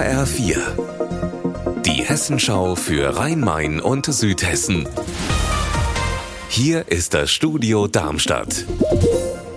HR4. 0.00 1.82
Die 1.82 2.02
Hessenschau 2.02 2.74
für 2.74 3.18
Rhein-Main 3.18 3.80
und 3.80 4.06
Südhessen. 4.06 4.88
Hier 6.48 6.88
ist 6.88 7.12
das 7.12 7.30
Studio 7.30 7.86
Darmstadt. 7.86 8.64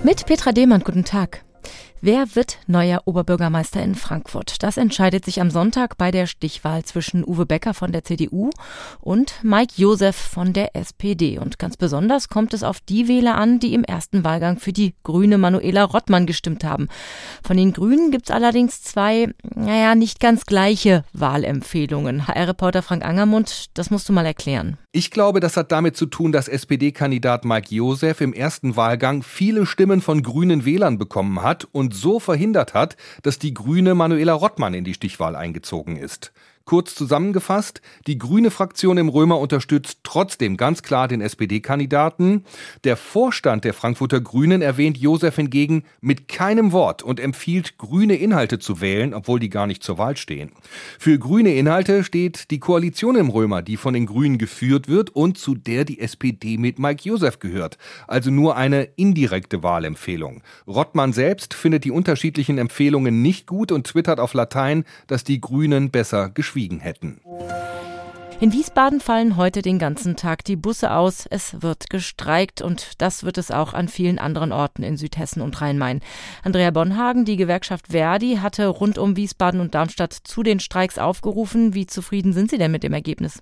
Mit 0.04 0.26
Petra 0.26 0.52
Dehmann, 0.52 0.82
guten 0.82 1.06
Tag. 1.06 1.46
Wer 2.06 2.36
wird 2.36 2.58
neuer 2.68 3.04
Oberbürgermeister 3.06 3.82
in 3.82 3.96
Frankfurt? 3.96 4.62
Das 4.62 4.76
entscheidet 4.76 5.24
sich 5.24 5.40
am 5.40 5.50
Sonntag 5.50 5.98
bei 5.98 6.12
der 6.12 6.28
Stichwahl 6.28 6.84
zwischen 6.84 7.24
Uwe 7.24 7.46
Becker 7.46 7.74
von 7.74 7.94
der 7.94 8.04
CDU 8.04 8.50
und 9.00 9.36
Mike 9.42 9.76
Josef 9.78 10.14
von 10.14 10.52
der 10.52 10.76
SPD. 10.76 11.40
Und 11.40 11.60
ganz 11.60 11.78
besonders 11.78 12.28
kommt 12.28 12.54
es 12.54 12.62
auf 12.62 12.82
die 12.82 13.08
Wähler 13.08 13.36
an, 13.36 13.62
die 13.62 13.74
im 13.74 13.86
ersten 13.86 14.26
Wahlgang 14.26 14.60
für 14.60 14.74
die 14.74 14.96
grüne 15.04 15.38
Manuela 15.38 15.86
Rottmann 15.86 16.26
gestimmt 16.26 16.66
haben. 16.66 16.90
Von 17.42 17.56
den 17.56 17.72
Grünen 17.72 18.12
gibt 18.12 18.26
es 18.26 18.36
allerdings 18.36 18.82
zwei, 18.82 19.34
naja, 19.56 19.96
nicht 19.96 20.20
ganz 20.20 20.46
gleiche 20.46 21.06
Wahlempfehlungen. 21.14 22.28
HR-Reporter 22.28 22.82
Frank 22.82 23.06
Angermund, 23.06 23.68
das 23.76 23.92
musst 23.92 24.10
du 24.10 24.14
mal 24.14 24.26
erklären. 24.26 24.78
Ich 24.92 25.10
glaube, 25.10 25.40
das 25.40 25.56
hat 25.56 25.72
damit 25.72 25.96
zu 25.96 26.06
tun, 26.06 26.34
dass 26.34 26.50
SPD-Kandidat 26.50 27.46
Mike 27.46 27.74
Josef 27.74 28.20
im 28.20 28.34
ersten 28.34 28.76
Wahlgang 28.76 29.24
viele 29.24 29.66
Stimmen 29.66 30.02
von 30.02 30.22
grünen 30.22 30.66
Wählern 30.66 30.98
bekommen 30.98 31.42
hat 31.42 31.66
und 31.72 31.93
so 31.94 32.20
verhindert 32.20 32.74
hat, 32.74 32.98
dass 33.22 33.40
die 33.40 33.54
Grüne 33.54 33.96
Manuela 33.96 34.34
Rottmann 34.34 34.74
in 34.74 34.84
die 34.84 34.94
Stichwahl 34.94 35.36
eingezogen 35.36 35.96
ist. 35.96 36.34
Kurz 36.66 36.96
zusammengefasst, 36.96 37.82
die 38.08 38.18
grüne 38.18 38.50
Fraktion 38.50 38.98
im 38.98 39.10
Römer 39.10 39.38
unterstützt 39.38 40.00
trotzdem 40.04 40.56
ganz 40.56 40.82
klar 40.82 41.10
den 41.10 41.20
SPD-Kandidaten. 41.20 42.46
Der 42.86 42.96
Vorstand 42.96 43.66
der 43.66 43.74
Frankfurter 43.74 44.22
Grünen 44.22 44.62
erwähnt 44.62 44.98
Josef 44.98 45.36
hingegen 45.36 45.84
mit 46.00 46.30
keinem 46.30 46.72
Wort 46.72 47.04
und 47.04 47.20
empfiehlt, 47.20 47.78
grüne 47.78 48.16
Inhalte 48.16 48.60
zu 48.60 48.80
wählen, 48.80 49.14
obwohl 49.14 49.42
die 49.42 49.50
gar 49.50 49.68
nicht 49.68 49.84
zur 49.84 49.98
Wahl 49.98 50.16
stehen. 50.16 50.52
Für 51.00 51.20
grüne 51.20 51.54
Inhalte 51.54 52.02
steht 52.06 52.50
die 52.50 52.60
Koalition 52.60 53.18
im 53.18 53.30
Römer, 53.30 53.62
die 53.62 53.76
von 53.76 53.94
den 53.94 54.06
Grünen 54.06 54.38
geführt 54.38 54.88
wird 54.88 55.10
und 55.10 55.38
zu 55.38 55.56
der 55.56 55.84
die 55.84 56.00
SPD 56.00 56.58
mit 56.58 56.80
Mike 56.80 57.02
Josef 57.04 57.40
gehört. 57.40 57.78
Also 58.08 58.32
nur 58.32 58.56
eine 58.56 58.84
indirekte 58.96 59.64
Wahlempfehlung. 59.64 60.42
Rottmann 60.66 61.12
selbst 61.12 61.56
findet 61.56 61.84
die 61.84 61.92
unterschiedlichen 61.92 62.58
Empfehlungen 62.58 63.22
nicht 63.22 63.48
gut 63.48 63.74
und 63.74 63.86
twittert 63.86 64.22
auf 64.22 64.34
Latein, 64.34 64.86
dass 65.08 65.26
die 65.26 65.42
Grünen 65.42 65.92
besser 65.92 66.30
geschwiegen 66.30 66.53
geschwiegen 66.54 66.80
hätten. 66.80 67.20
In 68.40 68.52
Wiesbaden 68.52 69.00
fallen 69.00 69.38
heute 69.38 69.62
den 69.62 69.80
ganzen 69.80 70.16
Tag 70.16 70.44
die 70.44 70.56
Busse 70.58 70.92
aus. 70.92 71.26
Es 71.30 71.62
wird 71.62 71.90
gestreikt 71.90 72.62
und 72.62 73.02
das 73.02 73.24
wird 73.24 73.38
es 73.38 73.52
auch 73.52 73.74
an 73.74 73.88
vielen 73.88 74.20
anderen 74.20 74.52
Orten 74.52 74.84
in 74.84 74.98
Südhessen 74.98 75.42
und 75.42 75.62
Rhein-Main. 75.62 76.02
Andrea 76.44 76.72
Bonhagen, 76.72 77.26
die 77.26 77.38
Gewerkschaft 77.38 77.88
Verdi, 77.88 78.40
hatte 78.42 78.68
rund 78.68 78.98
um 78.98 79.16
Wiesbaden 79.16 79.62
und 79.62 79.74
Darmstadt 79.74 80.14
zu 80.14 80.44
den 80.44 80.60
Streiks 80.60 80.98
aufgerufen. 80.98 81.74
Wie 81.74 81.88
zufrieden 81.88 82.34
sind 82.34 82.52
Sie 82.52 82.58
denn 82.58 82.72
mit 82.72 82.84
dem 82.84 82.94
Ergebnis? 82.94 83.42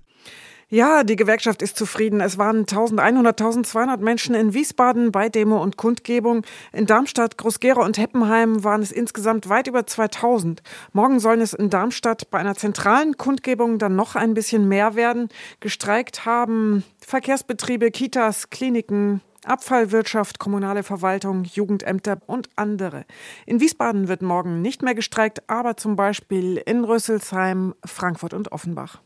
Ja, 0.74 1.04
die 1.04 1.16
Gewerkschaft 1.16 1.60
ist 1.60 1.76
zufrieden. 1.76 2.22
Es 2.22 2.38
waren 2.38 2.60
1100, 2.60 3.38
1200 3.38 4.00
Menschen 4.00 4.34
in 4.34 4.54
Wiesbaden 4.54 5.12
bei 5.12 5.28
Demo 5.28 5.62
und 5.62 5.76
Kundgebung. 5.76 6.46
In 6.72 6.86
Darmstadt, 6.86 7.36
Groß-Gerau 7.36 7.84
und 7.84 7.98
Heppenheim 7.98 8.64
waren 8.64 8.80
es 8.80 8.90
insgesamt 8.90 9.50
weit 9.50 9.66
über 9.66 9.86
2000. 9.86 10.62
Morgen 10.94 11.20
sollen 11.20 11.42
es 11.42 11.52
in 11.52 11.68
Darmstadt 11.68 12.30
bei 12.30 12.38
einer 12.38 12.54
zentralen 12.54 13.18
Kundgebung 13.18 13.76
dann 13.76 13.96
noch 13.96 14.16
ein 14.16 14.32
bisschen 14.32 14.66
mehr 14.66 14.94
werden. 14.94 15.28
Gestreikt 15.60 16.24
haben 16.24 16.84
Verkehrsbetriebe, 17.06 17.90
Kitas, 17.90 18.48
Kliniken, 18.48 19.20
Abfallwirtschaft, 19.44 20.38
kommunale 20.38 20.84
Verwaltung, 20.84 21.44
Jugendämter 21.44 22.16
und 22.24 22.48
andere. 22.56 23.04
In 23.44 23.60
Wiesbaden 23.60 24.08
wird 24.08 24.22
morgen 24.22 24.62
nicht 24.62 24.80
mehr 24.80 24.94
gestreikt, 24.94 25.50
aber 25.50 25.76
zum 25.76 25.96
Beispiel 25.96 26.56
in 26.56 26.84
Rüsselsheim, 26.84 27.74
Frankfurt 27.84 28.32
und 28.32 28.52
Offenbach. 28.52 29.02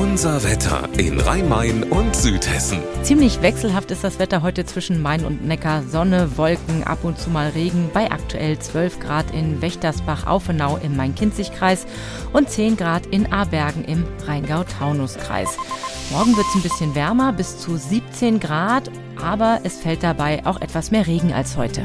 Unser 0.00 0.44
Wetter 0.44 0.88
in 0.96 1.18
Rhein-Main 1.18 1.82
und 1.82 2.14
Südhessen. 2.14 2.78
Ziemlich 3.02 3.42
wechselhaft 3.42 3.90
ist 3.90 4.04
das 4.04 4.20
Wetter 4.20 4.42
heute 4.42 4.64
zwischen 4.64 5.02
Main 5.02 5.24
und 5.24 5.44
Neckar. 5.44 5.82
Sonne, 5.82 6.36
Wolken, 6.36 6.84
ab 6.84 7.00
und 7.02 7.18
zu 7.18 7.30
mal 7.30 7.48
Regen 7.48 7.90
bei 7.92 8.08
aktuell 8.08 8.60
12 8.60 9.00
Grad 9.00 9.32
in 9.32 9.60
Wächtersbach-Aufenau 9.60 10.76
im 10.76 10.96
Main-Kinzig-Kreis 10.96 11.84
und 12.32 12.48
10 12.48 12.76
Grad 12.76 13.06
in 13.06 13.32
Abergen 13.32 13.84
im 13.86 14.04
Rheingau-Taunus-Kreis. 14.24 15.58
Morgen 16.12 16.36
wird 16.36 16.46
es 16.46 16.54
ein 16.54 16.62
bisschen 16.62 16.94
wärmer, 16.94 17.32
bis 17.32 17.58
zu 17.58 17.76
17 17.76 18.38
Grad, 18.38 18.92
aber 19.20 19.62
es 19.64 19.80
fällt 19.80 20.04
dabei 20.04 20.46
auch 20.46 20.60
etwas 20.60 20.92
mehr 20.92 21.08
Regen 21.08 21.32
als 21.32 21.56
heute. 21.56 21.84